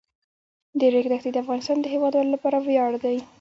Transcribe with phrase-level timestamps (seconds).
[0.79, 3.17] د ریګ دښتې د افغانستان د هیوادوالو لپاره ویاړ دی.